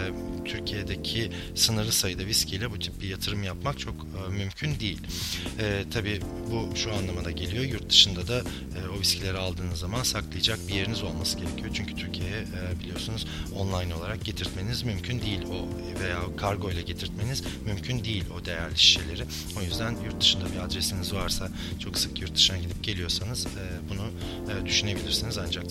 Türkiye'deki 0.45 1.31
sınırlı 1.55 1.91
sayıda 1.91 2.25
viskiyle 2.25 2.71
bu 2.71 2.79
tip 2.79 3.01
bir 3.01 3.09
yatırım 3.09 3.43
yapmak 3.43 3.79
çok 3.79 3.95
e, 3.95 4.31
mümkün 4.31 4.79
değil. 4.79 4.99
E, 5.59 5.83
tabii 5.93 6.19
bu 6.51 6.75
şu 6.75 6.93
anlamına 6.93 7.31
geliyor. 7.31 7.63
Yurt 7.63 7.89
dışında 7.89 8.27
da 8.27 8.37
e, 8.39 8.87
o 8.97 8.99
viskileri 8.99 9.37
aldığınız 9.37 9.79
zaman 9.79 10.03
saklayacak 10.03 10.59
bir 10.67 10.73
yeriniz 10.73 11.03
olması 11.03 11.37
gerekiyor. 11.37 11.69
Çünkü 11.73 11.95
Türkiye'ye 11.95 12.37
e, 12.37 12.79
biliyorsunuz 12.79 13.27
online 13.55 13.95
olarak 13.95 14.25
getirtmeniz 14.25 14.83
mümkün 14.83 15.21
değil 15.21 15.41
o 15.41 15.67
veya 15.99 16.19
kargo 16.37 16.71
ile 16.71 16.81
getirtmeniz 16.81 17.43
mümkün 17.65 18.03
değil 18.03 18.23
o 18.41 18.45
değerli 18.45 18.79
şişeleri. 18.79 19.23
O 19.59 19.61
yüzden 19.61 19.95
yurt 20.11 20.21
dışında 20.21 20.45
bir 20.53 20.59
adresiniz 20.59 21.13
varsa 21.13 21.49
çok 21.79 21.97
sık 21.97 22.21
yurt 22.21 22.35
dışına 22.35 22.57
gidip 22.57 22.83
geliyorsanız 22.83 23.45
e, 23.45 23.89
bunu 23.89 24.01
e, 24.51 24.65
düşünebilirsiniz. 24.65 25.37
Ancak 25.37 25.65
e, 25.65 25.69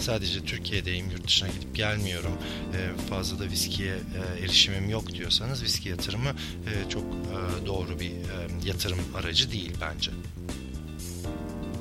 sadece 0.00 0.40
Türkiye'deyim, 0.44 1.10
yurt 1.10 1.26
dışına 1.26 1.48
gidip 1.48 1.76
gelmiyorum, 1.76 2.32
e, 2.74 3.08
fazla 3.08 3.38
da 3.38 3.44
viskiye 3.44 3.94
e, 3.94 4.44
erişimim 4.44 4.90
yok 4.90 5.14
diyorsanız 5.14 5.62
viski 5.62 5.88
yatırımı 5.88 6.28
e, 6.28 6.90
çok 6.90 7.02
e, 7.02 7.66
doğru 7.66 8.00
bir 8.00 8.10
e, 8.10 8.66
yatırım 8.66 8.98
aracı 9.14 9.52
değil 9.52 9.72
bence. 9.80 10.10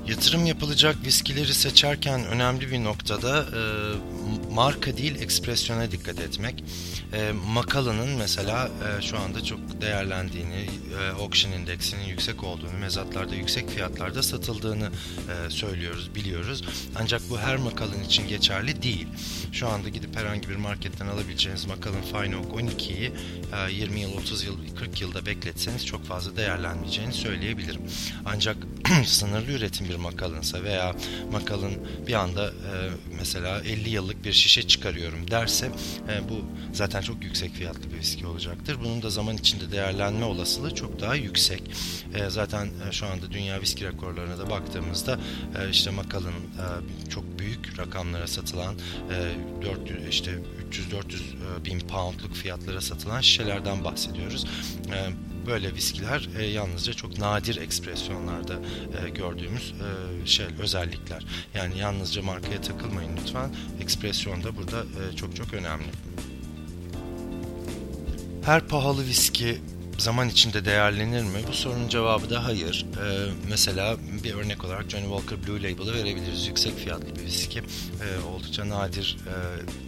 Yatırım 0.08 0.46
yapılacak 0.46 1.06
viskileri 1.06 1.54
seçerken 1.54 2.25
önemli 2.25 2.72
bir 2.72 2.84
noktada 2.84 3.40
e, 3.42 3.62
marka 4.53 4.98
değil 4.98 5.22
ekspresyona 5.22 5.91
dikkat 5.91 6.19
etmek. 6.19 6.63
E, 7.13 7.31
Macallan'ın 7.31 8.10
mesela 8.10 8.67
e, 8.67 9.01
şu 9.01 9.19
anda 9.19 9.43
çok 9.43 9.60
değerlendiğini, 9.81 10.69
e, 11.01 11.22
auction 11.22 11.51
indeksinin 11.51 12.03
yüksek 12.03 12.43
olduğunu, 12.43 12.77
mezatlarda 12.79 13.36
yüksek 13.36 13.69
fiyatlarda 13.69 14.24
satıldığını 14.24 14.89
e, 15.29 15.50
söylüyoruz, 15.50 16.15
biliyoruz. 16.15 16.63
Ancak 16.95 17.22
bu 17.29 17.39
her 17.39 17.57
Macallan 17.57 18.03
için 18.03 18.27
geçerli 18.27 18.83
değil. 18.83 19.07
Şu 19.51 19.67
anda 19.67 19.89
gidip 19.89 20.15
herhangi 20.15 20.50
bir 20.50 20.55
marketten 20.55 21.07
alabileceğiniz 21.07 21.65
Macallan 21.65 22.01
Fine 22.01 22.38
Oak 22.38 22.45
12'yi 22.45 23.12
e, 23.69 23.72
20 23.72 24.00
yıl, 24.00 24.13
30 24.13 24.43
yıl, 24.43 24.57
40 24.75 25.01
yılda 25.01 25.25
bekletseniz 25.25 25.86
çok 25.86 26.05
fazla 26.05 26.38
değerlenmeyeceğini 26.38 27.13
söyleyebilirim. 27.13 27.81
Ancak 28.25 28.57
sınırlı 29.05 29.51
üretim 29.51 29.89
bir 29.89 29.95
Macallan'sa 29.95 30.63
veya 30.63 30.95
Macallan 31.31 31.72
bir 32.07 32.13
anda 32.13 32.48
e, 32.48 32.74
mesela 33.17 33.60
50 33.62 33.89
yıllık 33.89 34.25
bir 34.25 34.33
şişe 34.44 34.68
çıkarıyorum 34.68 35.32
derse 35.32 35.66
e, 36.10 36.30
bu 36.30 36.42
zaten 36.74 37.02
çok 37.02 37.24
yüksek 37.24 37.54
fiyatlı 37.54 37.92
bir 37.92 38.00
viski 38.00 38.28
olacaktır. 38.28 38.78
Bunun 38.84 39.02
da 39.02 39.10
zaman 39.10 39.38
içinde 39.38 39.72
değerlenme 39.72 40.26
olasılığı 40.26 40.76
çok 40.76 41.00
daha 41.00 41.16
yüksek. 41.16 41.64
E, 42.16 42.30
zaten 42.30 42.66
e, 42.66 42.92
şu 42.92 43.06
anda 43.06 43.32
dünya 43.32 43.62
viski 43.62 43.86
rekorlarına 43.86 44.38
da 44.38 44.50
baktığımızda 44.50 45.20
e, 45.60 45.70
işte 45.70 45.90
Macallan 45.92 46.34
e, 46.34 47.10
çok 47.10 47.40
büyük 47.40 47.80
rakamlara 47.80 48.28
satılan 48.28 48.76
e, 49.12 49.66
400 49.66 50.08
işte 50.10 50.32
300-400 50.72 51.62
e, 51.62 51.66
bin 51.66 51.80
poundluk 51.80 52.36
fiyatlara 52.36 52.82
satılan 52.82 53.22
şişelerden 53.22 53.84
bahsediyoruz. 53.84 54.46
E, 54.94 55.10
böyle 55.48 55.74
viskiler 55.76 56.30
e, 56.40 56.44
yalnızca 56.44 56.94
çok 56.94 57.18
nadir 57.18 57.58
ekspresyonlarda 57.58 58.54
e, 59.06 59.10
gördüğümüz 59.10 59.74
e, 59.74 60.26
şey 60.28 60.46
özellikler. 60.60 61.26
Yani 61.56 61.78
yalnızca 61.78 62.22
markaya 62.22 62.62
takılmayın 62.62 63.18
lütfen. 63.18 63.56
Ekspresyon 63.82 64.44
da 64.44 64.58
burada 64.58 64.80
e, 64.82 65.16
çok 65.16 65.36
çok 65.36 65.54
önemli. 65.54 65.86
Her 68.46 68.68
pahalı 68.68 69.06
viski 69.06 69.58
zaman 69.98 70.30
içinde 70.30 70.66
değerlenir 70.66 71.24
mi? 71.24 71.40
Bu 71.48 71.54
sorunun 71.54 71.90
cevabı 71.90 72.30
da 72.30 72.46
hayır. 72.46 72.86
Ee, 72.98 73.32
mesela 73.50 73.98
bir 74.24 74.34
örnek 74.34 74.66
olarak 74.66 74.90
Johnny 74.90 75.04
Walker 75.04 75.48
Blue 75.48 75.64
Label'ı 75.64 75.94
verebiliriz. 75.94 76.48
Yüksek 76.48 76.78
fiyatlı 76.78 77.16
bir 77.16 77.22
viski. 77.22 77.60
Ee, 77.60 78.26
oldukça 78.28 78.70
nadir 78.70 79.18
e, 79.28 79.34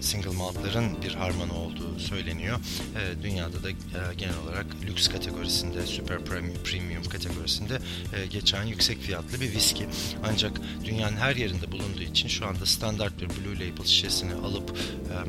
single 0.01 0.29
maltların 0.29 1.01
bir 1.03 1.13
harmanı 1.13 1.53
olduğu 1.53 1.99
söyleniyor. 1.99 2.59
Ee, 2.95 3.23
dünyada 3.23 3.63
da 3.63 3.69
e, 3.69 3.73
genel 4.17 4.37
olarak 4.43 4.65
lüks 4.87 5.07
kategorisinde, 5.07 5.85
super 5.85 6.25
premium, 6.25 6.63
premium 6.63 7.03
kategorisinde 7.03 7.79
e, 8.13 8.25
geçen 8.25 8.63
yüksek 8.63 9.01
fiyatlı 9.01 9.41
bir 9.41 9.51
viski. 9.51 9.87
Ancak 10.29 10.51
dünyanın 10.85 11.17
her 11.17 11.35
yerinde 11.35 11.71
bulunduğu 11.71 12.01
için 12.01 12.27
şu 12.27 12.47
anda 12.47 12.65
standart 12.65 13.21
bir 13.21 13.29
Blue 13.29 13.55
Label 13.55 13.85
şişesini 13.85 14.33
alıp 14.33 14.77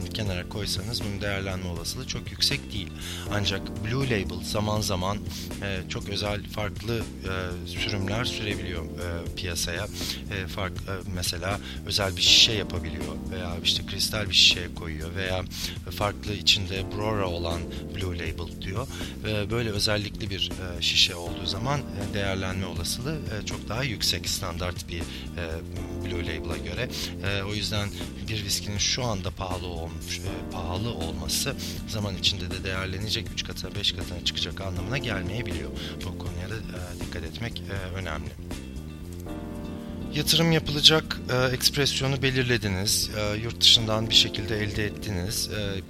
e, 0.06 0.08
kenara 0.08 0.48
koysanız 0.48 1.02
bunun 1.04 1.20
değerlenme 1.20 1.68
olasılığı 1.68 2.06
çok 2.06 2.30
yüksek 2.30 2.72
değil. 2.72 2.88
Ancak 3.32 3.84
Blue 3.84 4.10
Label 4.10 4.44
zaman 4.44 4.65
zaman 4.66 4.80
zaman 4.80 5.18
e, 5.62 5.88
çok 5.88 6.08
özel 6.08 6.44
farklı 6.44 6.98
e, 6.98 7.68
sürümler 7.68 8.24
sürebiliyor 8.24 8.84
e, 8.84 9.34
piyasaya. 9.36 9.84
E, 9.84 10.46
fark 10.46 10.72
e, 10.72 10.92
mesela 11.14 11.60
özel 11.86 12.16
bir 12.16 12.22
şişe 12.22 12.52
yapabiliyor 12.52 13.14
veya 13.30 13.56
işte 13.64 13.86
kristal 13.86 14.28
bir 14.28 14.34
şişeye 14.34 14.74
koyuyor 14.74 15.14
veya 15.14 15.44
farklı 15.90 16.34
içinde 16.34 16.84
Brora 16.96 17.28
olan 17.28 17.60
Blue 17.94 18.18
Label 18.18 18.62
diyor. 18.62 18.88
E, 19.28 19.50
böyle 19.50 19.70
özellikli 19.70 20.30
bir 20.30 20.50
e, 20.78 20.82
şişe 20.82 21.14
olduğu 21.14 21.46
zaman 21.46 21.80
e, 21.80 22.14
değerlenme 22.14 22.66
olasılığı 22.66 23.16
e, 23.16 23.46
çok 23.46 23.68
daha 23.68 23.82
yüksek 23.82 24.28
standart 24.28 24.88
bir 24.88 25.00
e, 25.00 25.44
Blue 26.04 26.26
Label'a 26.26 26.56
göre. 26.56 26.88
E, 27.24 27.42
o 27.42 27.54
yüzden 27.54 27.88
bir 28.28 28.44
viskinin 28.44 28.78
şu 28.78 29.04
anda 29.04 29.30
pahalı 29.30 29.66
olmuş, 29.66 30.18
e, 30.18 30.50
pahalı 30.52 30.94
olması 30.94 31.54
zaman 31.88 32.16
içinde 32.16 32.50
de 32.50 32.64
değerlenecek 32.64 33.26
3 33.32 33.44
katına 33.44 33.74
5 33.74 33.92
katına 33.92 34.24
çıkacak 34.24 34.55
anlamına 34.60 34.98
gelmeyebiliyor. 34.98 35.70
Bu 36.04 36.18
konuya 36.18 36.50
da 36.50 36.54
e, 36.54 37.00
dikkat 37.00 37.22
etmek 37.22 37.62
e, 37.70 37.96
önemli. 37.96 38.30
Yatırım 40.14 40.52
yapılacak 40.52 41.20
e, 41.32 41.54
ekspresyonu 41.54 42.22
belirlediniz, 42.22 43.10
e, 43.16 43.36
yurt 43.36 43.60
dışından 43.60 44.10
bir 44.10 44.14
şekilde 44.14 44.58
elde 44.62 44.84
ettiniz. 44.84 45.50
E, 45.50 45.80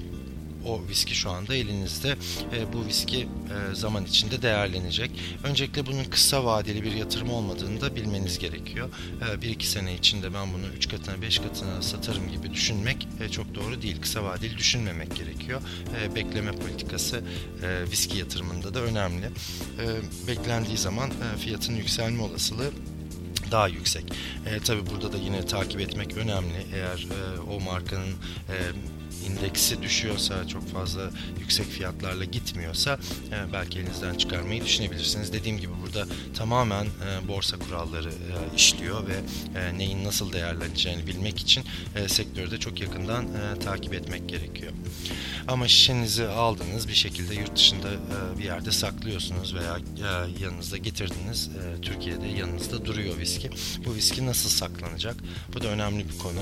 o 0.66 0.88
viski 0.88 1.14
şu 1.14 1.30
anda 1.30 1.54
elinizde. 1.54 2.16
E, 2.56 2.72
bu 2.72 2.86
viski 2.86 3.18
e, 3.20 3.74
zaman 3.74 4.04
içinde 4.04 4.42
değerlenecek. 4.42 5.10
Öncelikle 5.44 5.86
bunun 5.86 6.04
kısa 6.04 6.44
vadeli 6.44 6.82
bir 6.82 6.92
yatırım 6.92 7.30
olmadığını 7.30 7.80
da 7.80 7.96
bilmeniz 7.96 8.38
gerekiyor. 8.38 8.88
E, 9.30 9.42
bir 9.42 9.50
iki 9.50 9.66
sene 9.66 9.94
içinde 9.94 10.34
ben 10.34 10.52
bunu 10.52 10.66
üç 10.76 10.88
katına 10.88 11.22
beş 11.22 11.38
katına 11.38 11.82
satarım 11.82 12.30
gibi 12.32 12.52
düşünmek 12.52 13.08
e, 13.20 13.28
çok 13.28 13.54
doğru 13.54 13.82
değil. 13.82 14.00
Kısa 14.00 14.24
vadeli 14.24 14.58
düşünmemek 14.58 15.16
gerekiyor. 15.16 15.60
E, 16.02 16.14
bekleme 16.14 16.52
politikası 16.52 17.20
e, 17.62 17.90
viski 17.90 18.18
yatırımında 18.18 18.74
da 18.74 18.80
önemli. 18.80 19.26
E, 19.26 19.86
beklendiği 20.28 20.78
zaman 20.78 21.10
e, 21.10 21.38
fiyatın 21.38 21.74
yükselme 21.74 22.22
olasılığı 22.22 22.70
daha 23.50 23.68
yüksek. 23.68 24.04
E, 24.46 24.60
tabii 24.60 24.86
burada 24.86 25.12
da 25.12 25.16
yine 25.16 25.46
takip 25.46 25.80
etmek 25.80 26.16
önemli. 26.16 26.66
Eğer 26.74 27.06
e, 27.10 27.40
o 27.40 27.60
markanın 27.60 28.12
e, 28.48 28.56
indeksi 29.26 29.82
düşüyorsa 29.82 30.48
çok 30.48 30.68
fazla 30.68 31.10
yüksek 31.40 31.66
fiyatlarla 31.66 32.24
gitmiyorsa 32.24 32.98
e, 33.32 33.52
belki 33.52 33.78
elinizden 33.78 34.14
çıkarmayı 34.14 34.64
düşünebilirsiniz. 34.64 35.32
Dediğim 35.32 35.58
gibi 35.58 35.72
burada 35.82 36.06
tamamen 36.36 36.84
e, 36.84 37.28
borsa 37.28 37.58
kuralları 37.58 38.08
e, 38.08 38.56
işliyor 38.56 39.06
ve 39.06 39.16
e, 39.60 39.78
neyin 39.78 40.04
nasıl 40.04 40.32
değerleneceğini 40.32 41.06
bilmek 41.06 41.38
için 41.38 41.64
e, 41.96 42.08
sektörde 42.08 42.58
çok 42.58 42.80
yakından 42.80 43.24
e, 43.24 43.58
takip 43.58 43.94
etmek 43.94 44.28
gerekiyor. 44.28 44.72
Ama 45.48 45.68
şişenizi 45.68 46.26
aldınız 46.26 46.88
bir 46.88 46.94
şekilde 46.94 47.34
yurt 47.34 47.56
dışında 47.56 47.88
e, 47.88 48.38
bir 48.38 48.44
yerde 48.44 48.70
saklıyorsunuz 48.70 49.54
veya 49.54 49.78
e, 49.78 50.42
yanınızda 50.42 50.76
getirdiniz. 50.76 51.48
E, 51.48 51.80
Türkiye'de 51.80 52.26
yanınızda 52.26 52.84
duruyor 52.84 53.18
viski. 53.18 53.50
Bu 53.86 53.94
viski 53.94 54.26
nasıl 54.26 54.48
saklanacak? 54.48 55.16
Bu 55.54 55.62
da 55.62 55.68
önemli 55.68 56.08
bir 56.08 56.18
konu. 56.18 56.40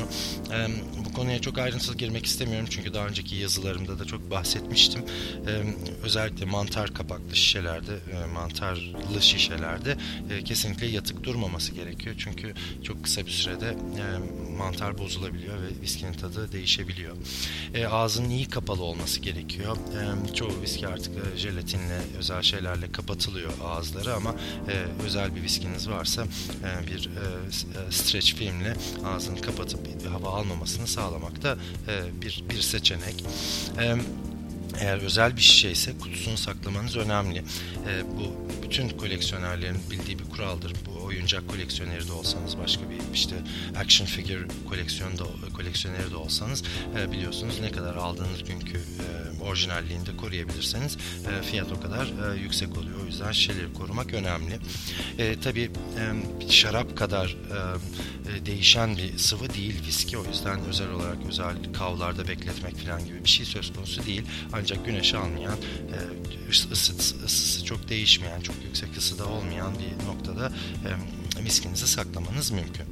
E, 0.52 0.68
bu 1.04 1.12
konuya 1.12 1.40
çok 1.40 1.58
ayrıntılı 1.58 1.96
girmek 1.96 2.26
istemiyorum 2.26 2.68
çünkü 2.74 2.94
daha 2.94 3.06
önceki 3.06 3.36
yazılarımda 3.36 3.98
da 3.98 4.04
çok 4.04 4.30
bahsetmiştim. 4.30 5.04
E, 5.46 5.62
özellikle 6.02 6.44
mantar 6.44 6.94
kapaklı 6.94 7.36
şişelerde, 7.36 7.92
e, 7.92 8.32
mantarlı 8.32 9.22
şişelerde 9.22 9.96
e, 10.30 10.44
kesinlikle 10.44 10.86
yatık 10.86 11.24
durmaması 11.24 11.72
gerekiyor. 11.72 12.16
Çünkü 12.18 12.54
çok 12.82 13.04
kısa 13.04 13.26
bir 13.26 13.30
sürede 13.30 13.68
e, 13.68 14.04
mantar 14.54 14.98
bozulabiliyor 14.98 15.54
ve 15.54 15.80
viskinin 15.82 16.12
tadı 16.12 16.52
değişebiliyor. 16.52 17.16
E, 17.74 17.86
ağzının 17.86 18.30
iyi 18.30 18.48
kapalı 18.48 18.82
olması 18.82 19.20
gerekiyor. 19.20 19.76
E, 19.76 20.34
çoğu 20.34 20.62
viski 20.62 20.88
artık 20.88 21.12
e, 21.16 21.38
jelatinle, 21.38 22.00
özel 22.18 22.42
şeylerle 22.42 22.92
kapatılıyor 22.92 23.52
ağızları 23.64 24.14
ama 24.14 24.34
e, 24.68 25.02
özel 25.04 25.36
bir 25.36 25.42
viskiniz 25.42 25.88
varsa 25.90 26.24
e, 26.24 26.86
bir 26.86 27.06
e, 27.06 27.92
stretch 27.92 28.34
filmle 28.34 28.76
ağzını 29.04 29.40
kapatıp 29.40 29.80
hava 30.12 30.28
almamasını 30.28 30.86
sağlamak 30.86 31.42
da 31.42 31.58
e, 31.88 32.22
bir, 32.22 32.44
bir 32.50 32.60
seçenek. 32.60 33.24
E, 33.80 33.94
eğer 34.80 34.98
özel 34.98 35.36
bir 35.36 35.40
şişe 35.40 35.70
ise 35.70 35.98
kutusunu 35.98 36.36
saklamanız 36.36 36.96
önemli. 36.96 37.38
E, 37.38 38.02
bu 38.16 38.48
bütün 38.62 38.88
koleksiyonerlerin 38.88 39.76
bildiği 39.90 40.18
bir 40.18 40.24
kuraldır. 40.24 40.72
Bu 40.86 40.93
oyuncak 41.14 41.48
koleksiyoneri 41.48 42.08
de 42.08 42.12
olsanız 42.12 42.58
başka 42.58 42.82
bir 42.90 43.14
işte 43.14 43.36
action 43.76 44.06
figure 44.06 44.48
koleksiyonda 44.68 45.24
koleksiyoneri 45.56 46.10
de 46.10 46.16
olsanız 46.16 46.62
e, 46.98 47.12
biliyorsunuz 47.12 47.60
ne 47.60 47.70
kadar 47.70 47.96
aldığınız 47.96 48.44
günkü 48.44 48.78
e, 48.78 49.33
orijinalliğini 49.44 50.06
de 50.06 50.16
koruyabilirseniz 50.16 50.96
e, 50.96 51.42
fiyat 51.42 51.72
o 51.72 51.80
kadar 51.80 52.06
e, 52.06 52.40
yüksek 52.40 52.78
oluyor. 52.78 53.00
O 53.02 53.06
yüzden 53.06 53.32
şişeleri 53.32 53.72
korumak 53.72 54.14
önemli. 54.14 54.58
E, 55.18 55.40
tabii 55.40 55.70
e, 55.98 56.50
şarap 56.50 56.96
kadar 56.96 57.26
e, 57.26 57.58
e, 58.36 58.46
değişen 58.46 58.96
bir 58.96 59.18
sıvı 59.18 59.54
değil 59.54 59.82
viski. 59.86 60.18
O 60.18 60.24
yüzden 60.24 60.60
özel 60.64 60.90
olarak 60.90 61.18
özel 61.28 61.54
kavlarda 61.72 62.28
bekletmek 62.28 62.76
falan 62.76 63.04
gibi 63.04 63.24
bir 63.24 63.28
şey 63.28 63.46
söz 63.46 63.72
konusu 63.72 64.06
değil. 64.06 64.22
Ancak 64.52 64.86
güneş 64.86 65.14
almayan, 65.14 65.56
e, 65.56 66.50
ısı, 66.50 66.72
ısısı 67.24 67.64
çok 67.64 67.88
değişmeyen, 67.88 68.40
çok 68.40 68.56
yüksek 68.64 68.96
ısıda 68.96 69.26
olmayan 69.26 69.72
bir 69.78 70.06
noktada 70.06 70.52
e, 71.38 71.44
viskinizi 71.44 71.86
saklamanız 71.86 72.50
mümkün. 72.50 72.86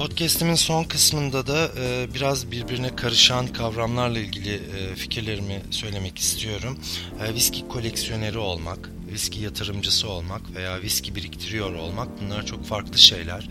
Podcast'imin 0.00 0.54
son 0.54 0.84
kısmında 0.84 1.46
da 1.46 1.70
e, 1.78 2.14
biraz 2.14 2.50
birbirine 2.50 2.96
karışan 2.96 3.46
kavramlarla 3.46 4.18
ilgili 4.18 4.54
e, 4.54 4.94
fikirlerimi 4.94 5.62
söylemek 5.70 6.18
istiyorum. 6.18 6.78
E, 7.26 7.34
viski 7.34 7.68
koleksiyoneri 7.68 8.38
olmak, 8.38 8.90
viski 9.12 9.40
yatırımcısı 9.40 10.08
olmak 10.08 10.54
veya 10.54 10.82
viski 10.82 11.14
biriktiriyor 11.14 11.74
olmak 11.74 12.08
bunlar 12.20 12.46
çok 12.46 12.64
farklı 12.64 12.98
şeyler. 12.98 13.48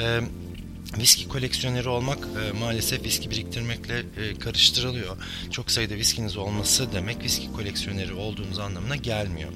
E, 0.00 0.20
Viski 0.98 1.28
koleksiyoneri 1.28 1.88
olmak 1.88 2.18
e, 2.18 2.52
maalesef 2.58 3.04
viski 3.04 3.30
biriktirmekle 3.30 3.98
e, 3.98 4.38
karıştırılıyor. 4.38 5.16
Çok 5.50 5.70
sayıda 5.70 5.94
viskiniz 5.94 6.36
olması 6.36 6.92
demek 6.92 7.24
viski 7.24 7.52
koleksiyoneri 7.52 8.12
olduğunuz 8.12 8.58
anlamına 8.58 8.96
gelmiyor. 8.96 9.50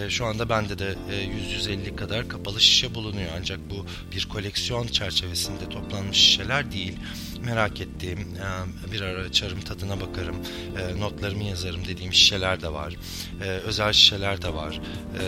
E, 0.00 0.10
şu 0.10 0.24
anda 0.24 0.48
bende 0.48 0.78
de 0.78 0.94
e, 1.10 1.14
100-150 1.14 1.96
kadar 1.96 2.28
kapalı 2.28 2.60
şişe 2.60 2.94
bulunuyor 2.94 3.30
ancak 3.38 3.70
bu 3.70 3.86
bir 4.12 4.28
koleksiyon 4.28 4.86
çerçevesinde 4.86 5.68
toplanmış 5.68 6.18
şişeler 6.18 6.72
değil. 6.72 6.96
Merak 7.44 7.80
ettiğim, 7.80 8.18
e, 8.18 8.92
bir 8.92 9.00
ara 9.00 9.22
açarım 9.22 9.60
tadına 9.60 10.00
bakarım, 10.00 10.36
e, 10.78 11.00
notlarımı 11.00 11.44
yazarım 11.44 11.84
dediğim 11.84 12.12
şişeler 12.12 12.62
de 12.62 12.72
var. 12.72 12.96
E, 13.42 13.44
özel 13.44 13.92
şişeler 13.92 14.42
de 14.42 14.54
var. 14.54 14.80
E, 15.20 15.22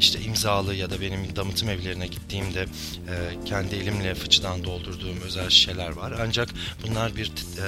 işte 0.00 0.20
imzalı 0.20 0.74
ya 0.74 0.90
da 0.90 1.00
benim 1.00 1.36
damıtım 1.36 1.68
evlerine 1.68 2.06
gittiğimde 2.06 2.60
e, 2.62 3.44
kendi 3.44 3.74
elimle 3.74 4.14
fıçıdan 4.14 4.64
doldurduğum 4.64 5.20
özel 5.24 5.50
şişeler 5.50 5.90
var. 5.90 6.12
Ancak 6.20 6.48
bunlar 6.86 7.16
bir 7.16 7.26
e, 7.26 7.66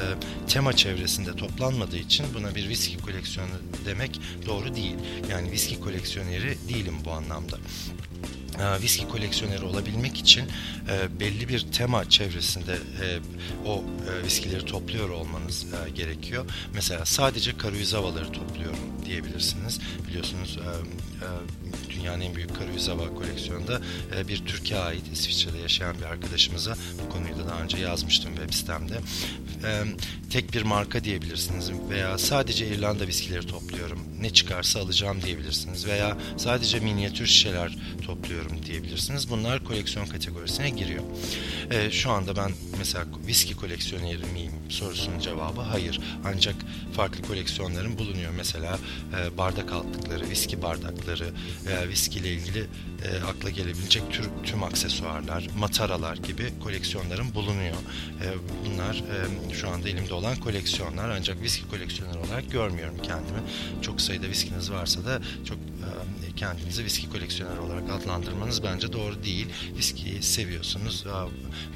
tema 0.48 0.72
çevresinde 0.72 1.36
toplanmadığı 1.36 1.96
için 1.96 2.26
buna 2.34 2.54
bir 2.54 2.68
viski 2.68 2.98
koleksiyonu 2.98 3.50
demek 3.86 4.20
doğru 4.46 4.74
değil. 4.76 4.94
Yani 5.30 5.50
viski 5.52 5.80
koleksiyoneri 5.80 6.58
değilim 6.68 6.94
bu 7.04 7.10
anlamda. 7.12 7.58
e, 8.60 8.82
viski 8.82 9.08
koleksiyoneri 9.08 9.64
olabilmek 9.64 10.18
için 10.18 10.44
e, 10.90 11.20
belli 11.20 11.48
bir 11.48 11.60
tema 11.72 12.08
çevresinde 12.10 12.72
e, 12.72 13.18
o 13.66 13.84
e, 14.10 14.24
viskileri 14.24 14.64
topluyor 14.64 15.08
olmanız 15.10 15.66
e, 15.86 15.90
gerekiyor. 15.90 16.44
Mesela 16.74 17.04
sadece 17.04 17.56
karuyuzavaları 17.56 18.32
topluyorum 18.32 18.78
diyebilirsiniz. 19.06 19.80
Biliyorsunuz 20.08 20.58
e, 20.58 20.68
e, 21.24 21.28
dünyanın 21.98 22.20
en 22.20 22.34
büyük 22.34 22.56
karuyuzava 22.58 23.14
koleksiyonunda 23.14 23.80
e, 24.16 24.28
bir 24.28 24.46
Türkiye 24.46 24.80
ait 24.80 25.12
İsviçre'de 25.12 25.58
yaşayan 25.58 25.96
bir 25.98 26.04
arkadaşımıza 26.04 26.76
bu 27.04 27.12
konuyu 27.12 27.38
da 27.38 27.48
daha 27.48 27.62
önce 27.62 27.78
yazmıştım 27.78 28.34
web 28.36 28.52
sitemde. 28.52 28.94
E, 29.64 29.82
tek 30.30 30.54
bir 30.54 30.62
marka 30.62 31.04
diyebilirsiniz 31.04 31.70
veya 31.90 32.18
sadece 32.18 32.66
İrlanda 32.66 33.06
viskileri 33.06 33.46
topluyorum. 33.46 33.98
Ne 34.20 34.30
çıkarsa 34.30 34.80
alacağım 34.80 35.22
diyebilirsiniz 35.22 35.86
veya 35.86 36.16
sadece 36.36 36.80
minyatür 36.80 37.26
şişeler 37.26 37.76
topluyorum 38.06 38.62
diyebilirsiniz. 38.66 39.30
Bunlar 39.30 39.64
koleksiyon 39.64 40.06
kategorisine 40.06 40.70
giriyor. 40.70 41.04
E, 41.70 41.90
şu 41.90 42.10
anda 42.10 42.36
ben 42.36 42.52
mesela 42.78 43.04
viski 43.26 43.56
koleksiyoneri 43.56 44.32
miyim 44.32 44.52
sorusunun 44.68 45.18
cevabı 45.18 45.60
hayır. 45.60 46.00
Ancak 46.24 46.54
farklı 46.92 47.22
koleksiyonlarım 47.22 47.98
bulunuyor. 47.98 48.32
Mesela 48.36 48.78
e, 49.16 49.38
bardak 49.38 49.72
altlıkları, 49.72 50.30
viski 50.30 50.62
bardakları 50.62 51.26
veya 51.66 51.88
viski 51.88 52.18
ile 52.18 52.32
ilgili 52.32 52.66
e, 53.04 53.24
akla 53.24 53.50
gelebilecek 53.50 54.10
tür, 54.10 54.28
tüm 54.44 54.62
aksesuarlar, 54.62 55.48
mataralar 55.58 56.16
gibi 56.16 56.52
koleksiyonlarım 56.62 57.34
bulunuyor. 57.34 57.76
E, 58.22 58.26
bunlar 58.66 58.94
e, 58.94 59.54
şu 59.54 59.68
anda 59.68 59.88
elimde 59.88 60.14
olan 60.14 60.36
koleksiyonlar 60.36 61.08
ancak 61.08 61.42
viski 61.42 61.68
koleksiyoneri 61.68 62.18
olarak 62.18 62.50
görmüyorum 62.50 62.96
kendimi. 63.02 63.38
Çok 63.82 64.00
sayıda 64.00 64.28
viskiniz 64.28 64.70
varsa 64.70 65.04
da 65.04 65.20
çok 65.44 65.58
e, 65.58 66.34
kendinizi 66.36 66.84
viski 66.84 67.10
koleksiyoneri 67.10 67.60
olarak 67.60 67.90
adlandırmanız 67.90 68.62
bence 68.62 68.92
doğru 68.92 69.24
değil. 69.24 69.46
Viskiyi 69.76 70.22
seviyorsunuz, 70.22 71.04
e, 71.06 71.14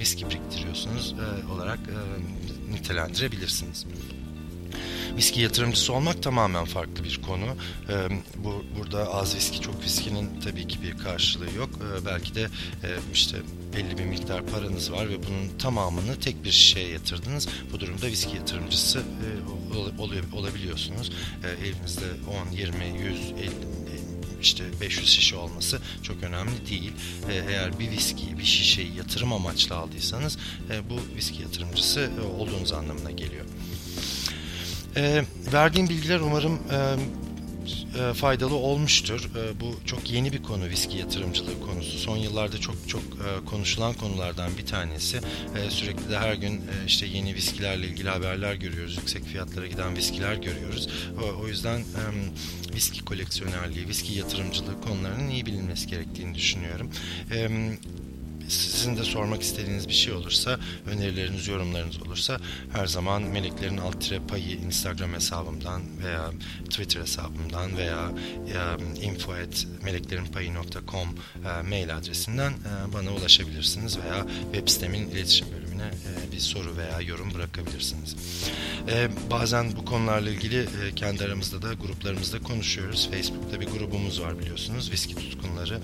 viski 0.01 0.31
biriktiriyorsunuz 0.31 1.15
e, 1.15 1.53
olarak 1.53 1.79
e, 1.79 1.99
nitelendirebilirsiniz. 2.73 3.87
Viski 5.17 5.41
yatırımcısı 5.41 5.93
olmak 5.93 6.23
tamamen 6.23 6.65
farklı 6.65 7.05
bir 7.05 7.23
konu. 7.23 7.45
E, 7.89 8.09
bu 8.45 8.65
burada 8.79 9.15
az 9.15 9.35
viski 9.35 9.61
çok 9.61 9.85
viskinin 9.85 10.41
tabii 10.41 10.69
ki 10.69 10.83
bir 10.83 10.99
karşılığı 10.99 11.55
yok. 11.57 11.71
E, 11.71 12.07
belki 12.07 12.35
de 12.35 12.43
e, 12.83 12.89
işte 13.13 13.37
belli 13.77 13.99
bir 13.99 14.05
miktar 14.05 14.47
paranız 14.47 14.93
var 14.93 15.09
ve 15.09 15.17
bunun 15.17 15.59
tamamını 15.59 16.21
tek 16.21 16.45
bir 16.45 16.51
şişeye 16.51 16.89
yatırdınız. 16.89 17.49
Bu 17.73 17.81
durumda 17.81 18.07
viski 18.07 18.37
yatırımcısı 18.37 18.99
e, 18.99 19.73
ol, 19.99 20.11
olabiliyorsunuz. 20.33 21.13
E, 21.45 21.67
elinizde 21.67 22.07
10, 22.51 22.57
20, 22.57 22.85
100, 22.85 23.33
50 23.33 23.72
işte 24.43 24.65
500 24.81 25.09
şişe 25.09 25.37
olması 25.37 25.81
çok 26.03 26.23
önemli 26.23 26.67
değil. 26.71 26.93
Eğer 27.31 27.79
bir 27.79 27.91
viskiyi, 27.91 28.39
bir 28.39 28.45
şişeyi 28.45 28.97
yatırım 28.97 29.33
amaçlı 29.33 29.77
aldıysanız 29.77 30.39
bu 30.91 31.17
viski 31.17 31.43
yatırımcısı 31.43 32.11
olduğunuz 32.39 32.73
anlamına 32.73 33.11
geliyor. 33.11 33.45
E, 34.97 35.25
verdiğim 35.53 35.89
bilgiler 35.89 36.21
umarım 36.21 36.55
e, 36.55 36.79
e, 38.01 38.15
faydalı 38.15 38.55
olmuştur. 38.55 39.31
E, 39.37 39.61
bu 39.61 39.81
çok 39.87 40.11
yeni 40.11 40.33
bir 40.33 40.43
konu 40.43 40.69
viski 40.69 40.99
yatırımcılığı 40.99 41.61
konusu. 41.61 41.99
Son 41.99 42.17
yıllarda 42.17 42.59
çok 42.59 42.89
çok 42.89 43.03
e, 43.03 43.45
konuşulan 43.45 43.95
konulardan 43.95 44.51
bir 44.59 44.67
tanesi. 44.67 45.17
E, 45.57 45.71
sürekli 45.71 46.11
de 46.11 46.19
her 46.19 46.35
gün 46.35 46.57
e, 46.57 46.87
işte 46.87 47.07
yeni 47.07 47.35
viskilerle 47.35 47.87
ilgili 47.87 48.09
haberler 48.09 48.55
görüyoruz. 48.55 48.97
Yüksek 48.97 49.25
fiyatlara 49.25 49.67
giden 49.67 49.97
viskiler 49.97 50.35
görüyoruz. 50.35 50.89
O, 51.23 51.43
o 51.43 51.49
yüzden 51.49 51.79
e, 51.81 52.03
viski 52.75 53.05
koleksiyonerliği, 53.05 53.89
viski 53.89 54.19
yatırımcılığı 54.19 54.81
konularının 54.81 55.31
iyi 55.31 55.47
bilinmesi 55.47 55.87
gerektiğini 55.87 56.35
düşünüyorum. 56.35 56.91
E, 57.33 57.49
sizin 58.49 58.97
de 58.97 59.05
sormak 59.05 59.43
istediğiniz 59.43 59.89
bir 59.89 59.93
şey 59.93 60.13
olursa, 60.13 60.59
önerileriniz, 60.87 61.49
yorumlarınız 61.49 62.03
olursa 62.03 62.39
her 62.73 62.87
zaman 62.87 63.23
Meleklerin 63.23 63.77
Alt 63.77 64.29
Payı 64.29 64.51
Instagram 64.51 65.13
hesabımdan 65.13 65.83
veya 66.05 66.31
Twitter 66.65 67.01
hesabımdan 67.01 67.77
veya 67.77 68.11
info.meleklerinpayı.com 69.03 71.09
e, 71.09 71.13
mail 71.69 71.97
adresinden 71.97 72.53
bana 72.95 73.15
ulaşabilirsiniz 73.15 73.99
veya 73.99 74.27
web 74.53 74.69
sitemin 74.69 75.11
iletişim 75.11 75.62
bölümüne 75.83 76.29
e, 76.29 76.33
bir 76.33 76.39
soru 76.39 76.77
veya 76.77 77.01
yorum 77.01 77.35
bırakabilirsiniz. 77.35 78.17
E, 78.89 79.09
bazen 79.31 79.77
bu 79.77 79.85
konularla 79.85 80.31
ilgili 80.31 80.61
e, 80.61 80.95
kendi 80.97 81.25
aramızda 81.25 81.63
da 81.63 81.75
gruplarımızda 81.75 82.39
konuşuyoruz. 82.39 83.11
Facebook'ta 83.11 83.61
bir 83.61 83.67
grubumuz 83.67 84.21
var 84.21 84.39
biliyorsunuz. 84.39 84.93
Viski 84.93 85.15
tutkunları. 85.15 85.81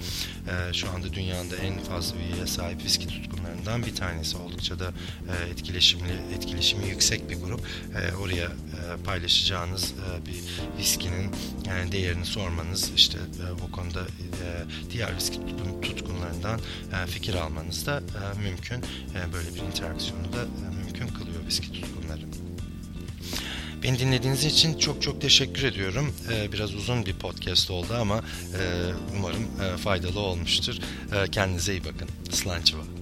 E, 0.48 0.72
şu 0.72 0.90
anda 0.90 1.12
dünyada 1.12 1.56
en 1.56 1.78
fazla 1.78 2.16
üyeye 2.16 2.46
sahip 2.46 2.84
viski 2.84 3.08
tutkunlarından 3.48 3.82
bir 3.82 3.94
tanesi. 3.94 4.36
Oldukça 4.36 4.78
da 4.78 4.92
e, 5.28 5.50
etkileşimli, 5.50 6.12
etkileşimi 6.34 6.88
yüksek 6.88 7.30
bir 7.30 7.36
grup. 7.36 7.60
E, 7.94 8.16
oraya 8.16 8.44
e, 8.44 9.02
paylaşacağınız 9.04 9.92
e, 9.92 10.26
bir 10.26 10.42
viskinin 10.78 11.30
yani 11.66 11.92
değerini 11.92 12.26
sormanız, 12.26 12.92
işte 12.96 13.18
e, 13.18 13.62
o 13.64 13.70
konuda 13.72 14.00
e, 14.00 14.90
diğer 14.90 15.16
viski 15.16 15.36
tutkun, 15.36 15.80
tutkunlarından 15.80 16.60
e, 16.92 17.06
fikir 17.06 17.34
almanız 17.34 17.86
da 17.86 17.96
e, 17.98 18.42
mümkün. 18.42 18.78
E, 18.78 19.32
böyle 19.32 19.54
bir 19.54 19.60
interaksiyonu 19.60 20.32
da 20.32 20.42
e, 20.42 20.84
mümkün 20.84 21.08
kılıyor 21.08 21.46
viski 21.46 21.72
tutkunları. 21.72 22.22
Beni 23.82 23.98
dinlediğiniz 23.98 24.44
için 24.44 24.78
çok 24.78 25.02
çok 25.02 25.20
teşekkür 25.20 25.62
ediyorum. 25.64 26.14
Ee, 26.32 26.52
biraz 26.52 26.74
uzun 26.74 27.06
bir 27.06 27.14
podcast 27.14 27.70
oldu 27.70 27.94
ama 28.00 28.18
e, 28.18 28.62
umarım 29.16 29.42
e, 29.62 29.76
faydalı 29.76 30.20
olmuştur. 30.20 30.74
E, 31.12 31.30
kendinize 31.30 31.72
iyi 31.72 31.84
bakın. 31.84 32.08
Slançıva. 32.30 32.97